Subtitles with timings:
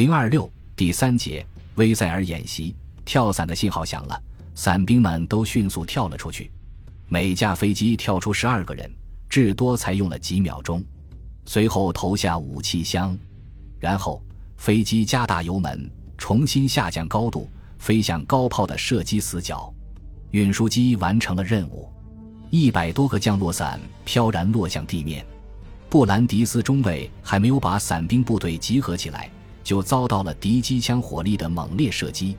[0.00, 1.44] 零二六第三节，
[1.74, 4.18] 威塞尔演习，跳伞的信号响了，
[4.54, 6.50] 伞兵们都迅速跳了出去。
[7.06, 8.90] 每架飞机跳出十二个人，
[9.28, 10.82] 至多才用了几秒钟。
[11.44, 13.14] 随后投下武器箱，
[13.78, 14.22] 然后
[14.56, 17.46] 飞机加大油门，重新下降高度，
[17.78, 19.70] 飞向高炮的射击死角。
[20.30, 21.86] 运输机完成了任务，
[22.48, 25.22] 一百多个降落伞飘然落向地面。
[25.90, 29.30] 布兰迪斯中尉还没有把伞兵部队集合起来。
[29.62, 32.36] 就遭到了敌机枪火力的猛烈射击。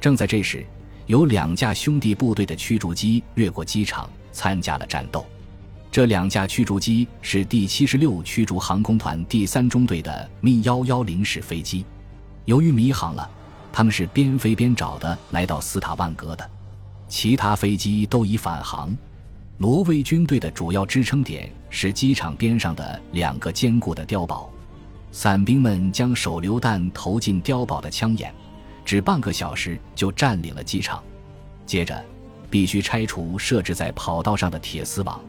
[0.00, 0.66] 正在这时，
[1.06, 5.24] 有两架兄弟部队的驱逐机越过机场，参加了战斗。
[5.90, 11.84] 这两架驱逐机是第七十六驱逐航空团第三中队的密幺幺零式飞机。
[12.46, 13.30] 由于迷航了，
[13.72, 16.50] 他们是边飞边找的来到斯塔万格的。
[17.08, 18.96] 其他飞机都已返航。
[19.56, 24.50] 挪威军队的主要支撑点是机场边上的两个坚固的碉堡。
[25.14, 28.34] 伞兵们将手榴弹投进碉堡的枪眼，
[28.84, 31.00] 只半个小时就占领了机场。
[31.64, 32.04] 接着，
[32.50, 35.20] 必须拆除设置在跑道上的铁丝网，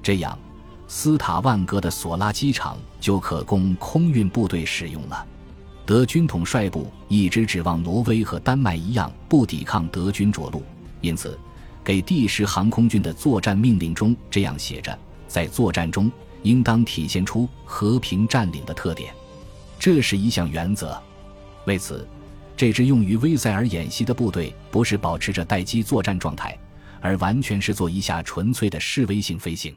[0.00, 0.38] 这样，
[0.86, 5.26] 斯塔万格的索拉机场就可供空运部队使用了。
[5.84, 10.62] 德军统帅部一直指望挪威和丹麦一样不抵抗德军着陆，
[11.00, 11.36] 因此，
[11.82, 16.08] 给第十航空军的作战命令中这样写着：在作战中。
[16.42, 19.12] 应当体现出和平占领的特点，
[19.86, 21.00] 这是一项原则。
[21.64, 22.04] 为此，
[22.56, 26.58] 这支用于威塞尔演习的部队不是保持着待机作战状态，
[27.00, 29.72] 而完全是做一下纯粹的示威性飞行。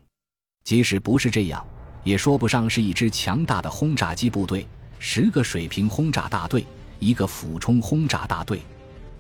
[0.63, 1.63] 即使不是这样，
[2.03, 4.65] 也说不上是一支强大的轰炸机部队。
[4.97, 6.65] 十个水平轰炸大队，
[6.97, 8.61] 一个俯冲轰炸大队，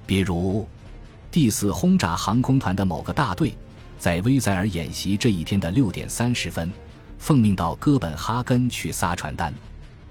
[0.07, 0.67] 比如
[1.29, 3.53] 第四轰炸航空团的某个大队，
[3.99, 6.71] 在威塞尔演习这一天的六点三十分。
[7.19, 9.53] 奉命到哥本哈根去撒传单。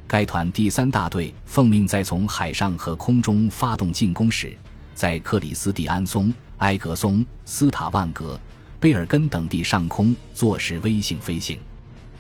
[0.09, 4.57] 该团第三大队奉命在从海上和空中发动进攻时，
[4.95, 8.41] 在克里斯蒂安松、埃格松、斯塔万格、
[8.81, 11.59] 贝尔根等地上空做实微型飞行。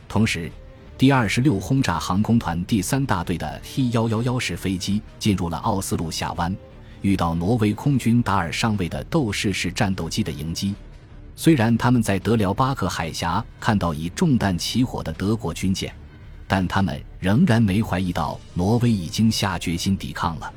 [0.06, 0.52] 同时，
[0.98, 6.54] 第二十六轰炸航空团第三大队的 T 幺幺幺式飞机进入了奥斯陆峡湾，
[7.00, 10.74] 遇到挪威空军达尔上尉的斗士式战斗机的迎击。
[11.34, 15.90] 虽然他们在德辽巴克海峡看到以中弹起火的德国军舰，
[16.48, 20.52] 但他们仍然没怀疑到挪威已经下决心抵抗了。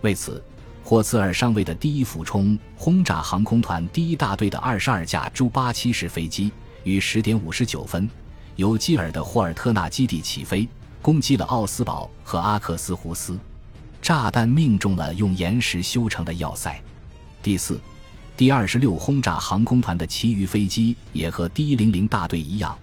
[0.00, 0.42] 为此，
[0.82, 6.50] 霍茨尔上尉的第一俯冲轰炸航空团第一大队的二十二架朱八七式飞机
[6.84, 8.08] 于十点五十九分
[8.56, 10.66] 由基尔的霍尔特纳基地起飞，
[11.02, 13.38] 攻击了奥斯堡和阿克斯胡斯，
[14.00, 16.80] 炸弹命中了用岩石修成的要塞。
[17.42, 17.78] 第四。
[18.36, 22.76] 第二十六轰炸航空团的其余飞机也和第一零零大队一样，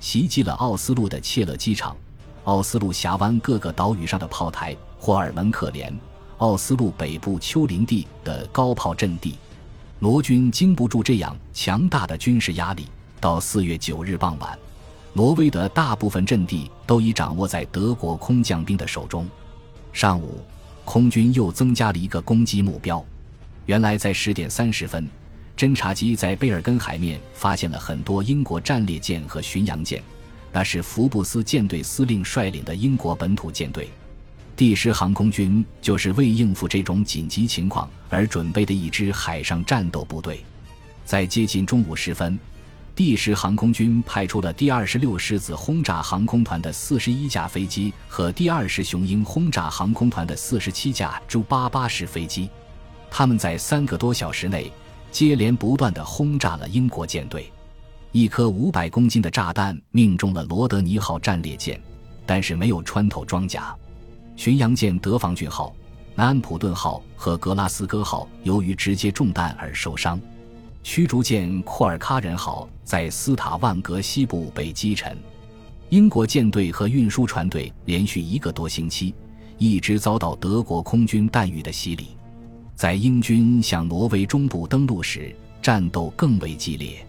[0.00, 1.96] 袭击了奥斯陆的切勒机场、
[2.44, 5.96] 奥斯陆峡湾各个岛屿上的炮台、霍尔门克连、
[6.38, 9.36] 奥斯陆北部丘陵地的高炮阵地。
[10.00, 12.86] 罗军经不住这样强大的军事压力，
[13.20, 14.56] 到四月九日傍晚，
[15.12, 19.26] 挪威的大部分阵地都已掌握在德国空降兵的手中。
[19.92, 20.40] 上午，
[20.84, 23.04] 空军又增加了一个攻击目标。
[23.66, 25.08] 原来在十点三十分，
[25.58, 30.00] 侦察机在贝尔根海面发现了很多英国战列舰和巡洋舰，
[30.52, 33.88] 那是福布斯舰队司令率领的英国本土舰队。
[34.54, 40.44] 第十航空军就是为应付这种紧急情况而准备的一支海上战斗部队。
[41.04, 42.38] 在接近中午时分，
[42.94, 52.48] 第十航空军派出了第二十六狮子轰炸航空团的四十一架飞机和第二十雄鹰轰炸航空团的四十七架朱八八式飞机。
[53.10, 54.70] 他们在三个多小时内
[55.10, 57.50] 接连不断地轰炸了英国舰队，
[58.12, 61.80] 一颗五百公斤的炸弹命中了罗德尼号战列舰，
[62.26, 63.74] 但是没有穿透装甲。
[64.36, 65.74] 巡洋舰德防郡号、
[66.14, 70.20] 南安普顿号和格拉斯哥号由于直接中弹而受伤。
[70.84, 75.16] 驱逐舰库尔喀人号在斯塔万格西部被击沉。
[75.90, 79.14] 英国舰队和运输船队连续一个多星期
[79.56, 82.17] 一直遭到德国空军弹雨的洗礼。
[82.78, 87.04] 在英军向挪威中部登陆时，战斗更为激烈。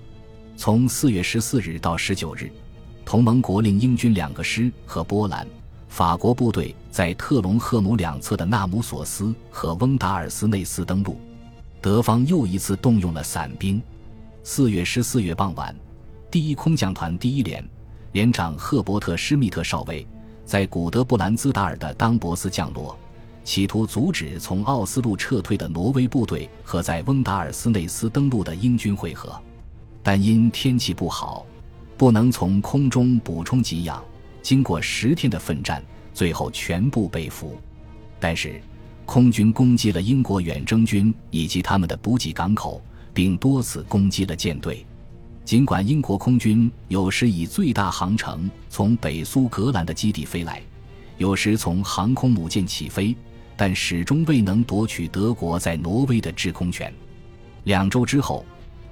[0.57, 2.51] 从四月十四日到十九日，
[3.05, 5.45] 同盟国令英军两个师和波兰、
[5.87, 11.19] 法国部队在特隆赫姆两侧的纳姆索斯和翁达尔斯内斯登陆。
[11.79, 13.79] 德方又一次动用了伞兵。
[14.43, 15.75] 四月十四日傍晚，
[16.31, 17.63] 第一空降团第一连
[18.13, 20.03] 连长赫伯特施密特少尉
[20.45, 22.97] 在古德布兰兹达尔的当博斯降落。
[23.49, 29.41] 企图阻止从奥斯陆撤退的挪威部队和在翁达尔斯内斯登陆的英军会合，
[30.03, 31.47] 但因天气不好，
[31.97, 34.05] 不能从空中补充给养。
[34.43, 37.57] 经过十天的奋战，最后全部被俘。
[38.19, 38.61] 但是，
[39.03, 42.79] 空军攻击了英国远征军以及他们的补给港口，
[43.15, 44.85] 并多次攻击了舰队。
[45.43, 50.61] 尽管英国空军有时以最大航程从北苏格兰的基地飞来，
[51.17, 53.15] 有时从航空母舰起飞，
[53.59, 56.93] 但始终未能夺取德国在挪威的制空权。
[57.65, 58.45] 两周之后，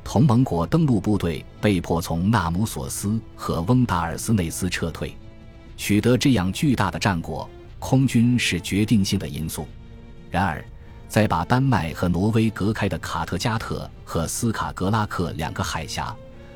[0.03, 5.15] 同盟国登陆部队被迫从纳姆索斯和翁达尔斯内斯撤退。
[5.77, 7.49] 取得这样巨大的战果，
[7.79, 9.65] 空军是决定性的因素。
[10.29, 10.61] 然而，
[11.07, 16.13] 在把丹麦和挪威隔开的卡特加特和斯卡格拉克两个海峡，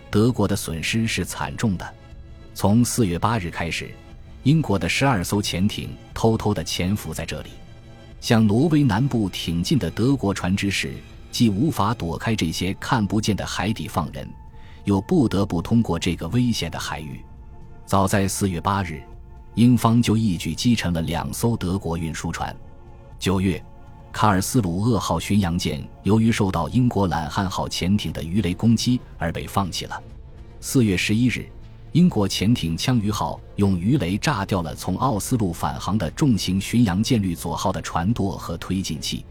[0.09, 1.95] 德国的损失是惨重的。
[2.53, 3.89] 从四月八日开始，
[4.43, 7.51] 英国的十二艘潜艇偷偷地潜伏在这里。
[8.21, 10.94] 向挪威南部挺进的德国船只时，
[11.31, 14.29] 既无法躲开这些看不见的海底放人，
[14.85, 17.19] 又不得不通过这个危险的海域。
[17.83, 19.01] 早在四月八日，
[19.56, 22.56] 英方就一举击沉了两艘德国运输船。
[23.18, 23.62] 九月，
[24.12, 30.00] 卡尔斯鲁厄号巡洋舰由于受到英国懒汉号潜艇的鱼雷攻击而被放弃了。
[30.59, 31.50] 四月十一日，
[31.93, 39.25] 英国潜艇枪鱼号用鱼雷炸掉了从奥斯陆返航的重型巡洋舰绿佐号的船舵和推进器。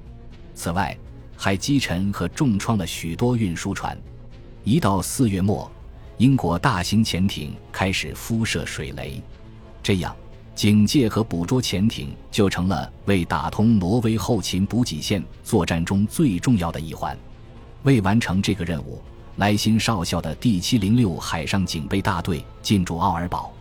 [0.55, 0.95] 此外，
[1.39, 3.97] 还击沉和重创了许多运输船。
[4.63, 5.71] 一到四月末，
[6.19, 9.23] 英国大型潜艇开始敷设水雷，
[9.83, 10.15] 这样。
[10.55, 17.17] 警戒和捕捉潜艇就成了为打通挪威后勤补给线作战中最重要的一环。
[17.85, 19.01] 为完成这个任务，
[19.37, 23.53] 莱辛少校的第七零六海上警备大队进驻奥尔堡。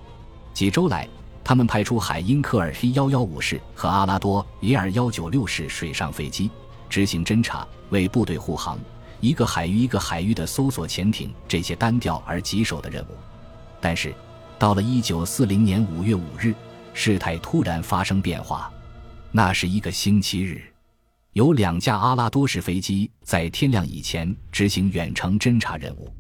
[0.54, 1.08] 几周来，
[1.44, 6.50] 他们派出海因科尔黑幺幺五式和阿拉多耶尔幺九六式水上飞机
[6.90, 8.78] 执行侦察，为部队护航，
[9.20, 13.16] 一个海域一个海域的搜索潜艇这些单调而棘手的任务。
[13.80, 14.14] 但是，
[14.58, 16.54] 到了一九四零年五月五日。
[16.92, 18.70] 事态突然发生变化，
[19.32, 20.62] 那是一个星期日，
[21.34, 26.12] 有两架阿拉多式飞机在天亮以前执行远程侦察任务。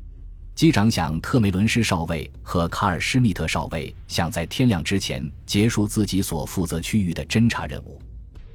[0.54, 8.00] 机长想特梅伦斯少尉和卡尔施密特少尉想在天亮之前结束自己所负责区域的侦察任务，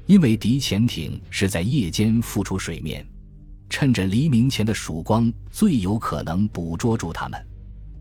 [0.06, 3.04] 因为敌潜艇是在夜间浮出水面，
[3.68, 7.46] 趁着黎明前的曙光最有可能捕捉住他们。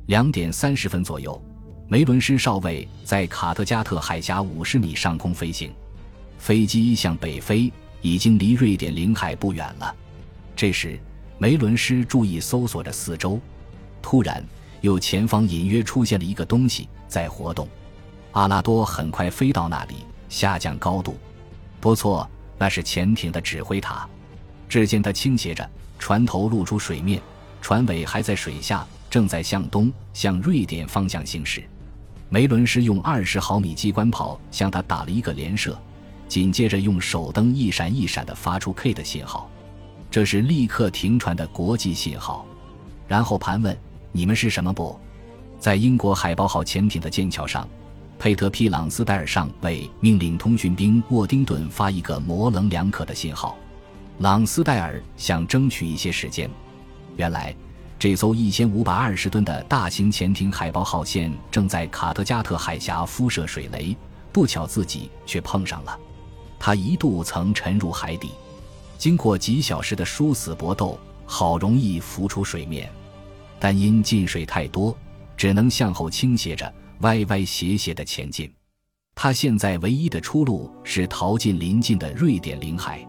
[0.08, 1.42] 两点三十分左右。
[1.88, 5.72] 梅伦施少尉在卡特加特海峡五十米上空飞行，
[6.38, 7.72] 飞机向北飞，
[8.04, 9.96] 已经离瑞典领海不远了。
[10.56, 11.00] 这时，
[11.40, 13.40] 梅伦施注意搜索着四周，
[14.02, 14.46] 突然，
[14.82, 17.68] 右前方隐约出现了一个东西在活动。
[18.34, 19.96] 阿拉多很快飞到那里，
[20.30, 21.18] 下降高度。
[21.80, 24.08] 不错，那是潜艇的指挥塔。
[24.68, 25.68] 只见它倾斜着，
[25.98, 27.22] 船头露出水面，
[27.62, 31.64] 船尾还在水下，正在向东向瑞典方向行驶。
[32.30, 35.80] 梅伦斯用二十毫米机关炮向他打了一个连射，
[36.28, 39.50] 紧接着用手灯一闪一闪地发出 K 的信号，
[40.10, 42.46] 这是立刻停船的国际信号。
[43.08, 43.78] 然后盘问
[44.12, 45.00] ：“你们是什么部？”
[45.60, 47.68] 在英国海豹号潜艇的剑桥上，
[48.18, 53.58] 佩特皮朗斯戴尔上尉命令通讯兵沃丁顿发一个模棱两可的信号。
[54.20, 56.50] 朗斯戴尔想争取一些时间。
[57.16, 57.56] 原来。
[58.00, 63.96] 这艘一千五百二十吨的大型潜艇“海豹号”线正在卡特加特海峡敷设水雷，
[64.34, 65.98] 不巧自己却碰上了。
[66.66, 68.30] 他一度曾沉入海底，
[68.98, 72.90] 经过几小时的殊死搏斗，好容易浮出水面，
[73.60, 74.98] 但因进水太多，
[75.36, 78.50] 只能向后倾斜着，歪歪斜斜地前进。
[79.14, 83.06] 他现在唯一的出路是逃进邻近的瑞典领海。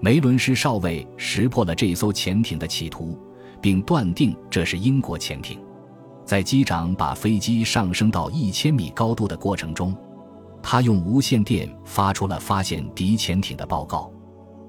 [0.00, 3.16] 梅伦斯少尉识破了这艘潜艇的企图。
[3.60, 5.60] 并断定这是英国潜艇。
[6.24, 9.96] 在机长把飞机上升到一千米高度的过程中，
[10.62, 14.12] 他用无线电发出了发现敌潜艇的报告。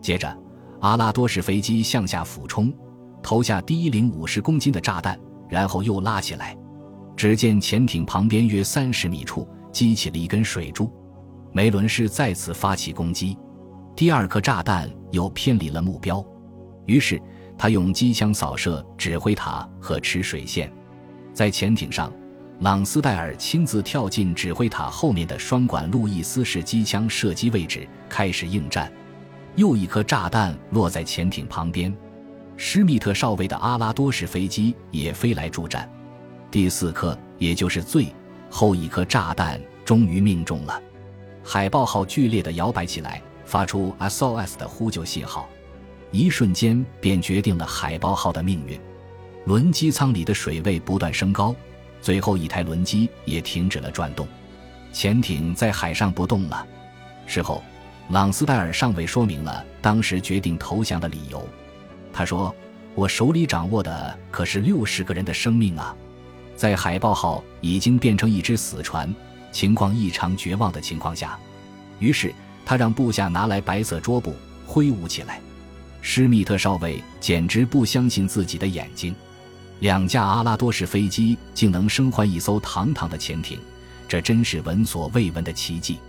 [0.02, 0.36] 接着，
[0.82, 2.74] 阿拉多式飞机向下俯冲，
[3.22, 6.58] 投下第一零五十公斤的炸弹，然后又拉起来。
[7.16, 10.92] 只见潜艇旁边约三十米处激起了一根水柱。
[11.52, 13.38] 梅伦士再次发起攻击，
[13.96, 16.26] 第二颗炸弹又偏离了目标，
[16.86, 17.22] 于是。
[17.62, 20.72] 他用机枪扫射指挥塔和吃水线，
[21.34, 22.10] 在潜艇上，
[22.60, 28.92] 朗斯戴尔亲自跳进指挥塔后面的双管路易斯式机枪射击位置，开始应战。
[29.56, 31.96] 又一颗炸弹落在潜艇旁边，
[32.58, 35.90] 施密特少尉的阿拉多式飞机也飞来助战。
[36.52, 38.14] 第四颗，也就是最
[38.50, 40.82] 后一颗炸弹，终于命中了。
[41.42, 45.48] 海豹号剧烈地摇摆起来，发出 SOS 的呼救信号。
[46.12, 48.78] 一瞬间便决定了海豹号的命运，
[49.46, 51.56] 轮机舱里的水位不断升高，
[52.02, 54.28] 最后一台轮机也停止了转动，
[54.92, 56.66] 潜艇在海上不动了。
[57.26, 57.64] 事后，
[58.10, 61.48] 朗斯戴尔上尉说明了当时决定投降的理由。
[62.12, 62.54] 他说
[62.96, 65.96] ：“我手里掌握的可是六十个人的生命啊！
[66.56, 69.14] 在海豹号已经变成一只死船，
[69.52, 71.40] 情况异常绝望的情况下，
[72.00, 72.34] 于是
[72.66, 74.34] 他让部下拿来白色桌布
[74.66, 75.40] 挥舞起来。
[76.02, 79.14] 施密特少尉简直不相信自己的眼睛，
[79.80, 83.60] 两架阿拉多式飞机竟能生还一艘堂堂的潜艇，
[84.08, 86.00] 这真是闻所未闻的奇迹。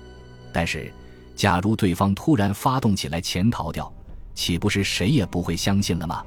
[0.53, 0.93] 但是。”
[1.37, 3.91] 假如对方突然发动起来潜逃掉，
[4.35, 6.23] 岂不是谁也不会相信了吗？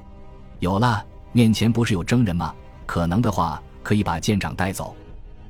[0.58, 2.52] 有了，面前不是有证人吗？
[2.88, 4.96] 可能的话，可以把舰长带走。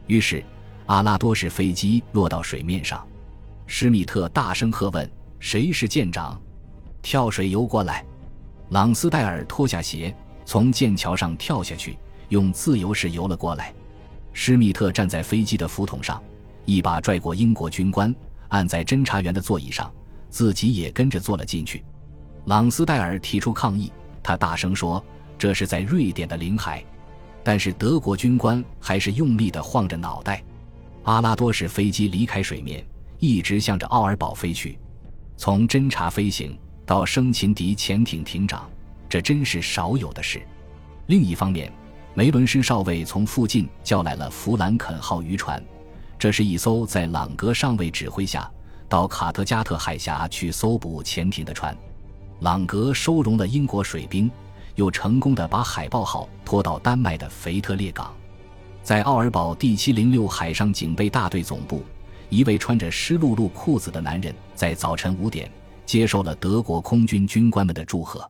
[0.08, 0.44] 于是，
[0.88, 3.08] 阿拉多式飞机落到水面上，
[3.66, 5.10] 施密特大声喝问
[5.40, 6.38] ：“谁是舰长？”
[7.02, 8.04] 跳水游过来。
[8.72, 10.14] 朗斯戴尔脱下鞋，
[10.46, 11.98] 从剑桥上跳下去，
[12.30, 13.74] 用自由式游了过来。
[14.34, 16.22] 施密特站在飞机的浮筒上，
[16.66, 18.14] 一把拽过英国军官。
[18.50, 19.92] 按在侦察员的座椅上，
[20.30, 21.84] 自己也跟着坐了进去。
[22.46, 25.04] 朗斯戴尔提出抗议，他大声说
[25.40, 26.84] ：“这是在瑞典的领海。”
[27.44, 30.44] 但是德国军官还是用力地晃着脑袋。
[31.04, 32.86] 阿拉多式飞机离开水面，
[33.20, 34.78] 一直向着奥尔堡飞去。
[35.36, 38.70] 从侦察飞行到生擒敌潜艇艇长，
[39.14, 40.42] 这真是少有的事。
[41.06, 41.72] 另一方面，
[42.16, 45.64] 梅伦施少尉从附近叫来了弗兰肯号渔船。
[46.18, 48.50] 这是一艘在朗格上尉指挥下
[48.90, 51.78] 到卡特加特海峡去搜捕潜艇的船。
[52.40, 54.32] 朗格收容了英国水兵，
[54.74, 58.12] 又成功的把海豹号拖到丹麦的腓特烈港。
[58.82, 61.84] 在奥尔堡第七零六海上警备大队总部，
[62.30, 65.52] 一位穿着湿漉漉裤子的男人在早晨五点
[65.86, 68.28] 接受了德国空军军官们的祝贺。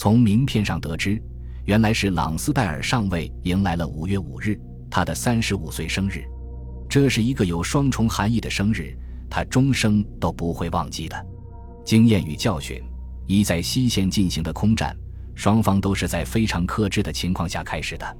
[0.00, 1.22] 从名片上得知，
[1.66, 4.58] 原来是朗斯戴尔上尉迎来了五月五日
[4.90, 6.24] 他的三十五岁生日。
[6.88, 8.96] 这是一个有双重含义的生日，
[9.28, 11.26] 他终生都不会忘记的。
[11.84, 12.82] 经验与教训：
[13.26, 14.96] 一，在西线进行的空战，
[15.34, 18.16] 双方都是在非常克制的情况下开始的。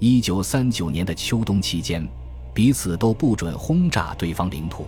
[0.00, 2.06] 一九三九年的秋冬期间，
[2.52, 4.86] 彼此都不准轰炸对方领土。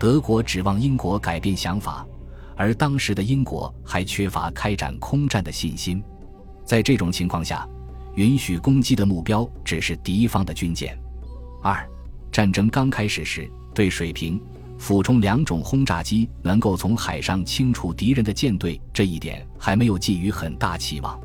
[0.00, 2.04] 德国指望英国改变想法，
[2.60, 6.04] 而当时的英国还缺乏开展空战的信心。
[6.62, 7.66] 在这种情况下，
[8.16, 10.94] 允许攻击的目标只是敌方的军舰。
[11.62, 11.88] 二。
[12.30, 14.38] 战争刚开始时，对水平、
[14.78, 21.18] 俯冲两种轰炸机能够从海上清除敌人的舰队这一点还没有寄予很大期望。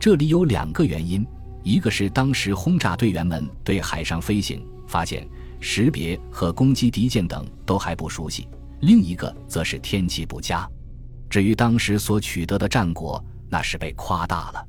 [0.00, 1.24] 这里有两个原因：
[1.62, 5.24] 一个是当时轰炸队员们对海上飞行、发现、
[5.60, 8.42] 识别和攻击敌舰等都还不熟悉；
[8.84, 10.68] 另一个则是天气不佳。
[11.30, 14.62] 至于当时所取得的战果，那是被夸大了。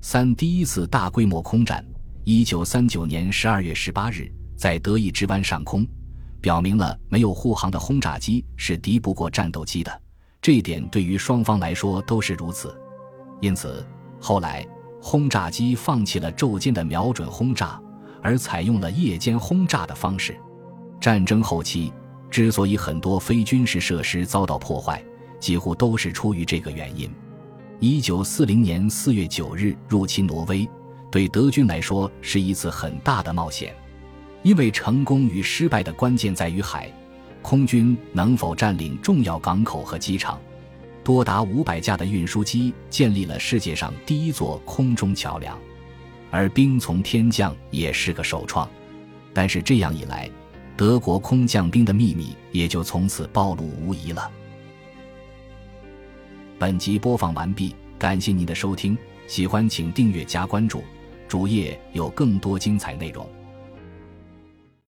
[0.00, 1.84] 三、第一次大规模空战，
[2.24, 4.32] 一九三九年十二月十八日。
[4.56, 5.86] 在德意志湾上空，
[6.38, 10.02] 表明了没有护航的轰炸机是敌不过战斗机的。
[10.42, 12.74] 这一点对于双方来说都是如此。
[13.40, 13.82] 因此，
[14.20, 14.66] 后来
[15.00, 17.80] 轰炸机放弃了昼间的瞄准轰炸，
[18.22, 20.38] 而采用了夜间轰炸的方式。
[21.00, 21.90] 战争后期
[22.30, 25.02] 之所以很多非军事设施遭到破坏，
[25.40, 27.10] 几乎都是出于这个原因。
[27.80, 30.68] 一九四零年四月九日入侵挪威，
[31.10, 33.74] 对德军来说是一次很大的冒险。
[34.42, 36.90] 因为成功与失败的关键在于海，
[37.42, 40.40] 空军能否占领重要港口和机场。
[41.02, 45.58] 多达五百架的运输机建立了世界上第一座空中桥梁，
[46.30, 48.68] 而兵从天降也是个首创。
[49.32, 50.30] 但是这样一来，
[50.80, 54.30] 德国空降兵的秘密也就从此暴露无遗了。
[56.58, 58.96] 本集播放完毕，感谢您的收听，
[59.26, 60.82] 喜欢请订阅加关注，
[61.28, 63.28] 主页有更多精彩内容。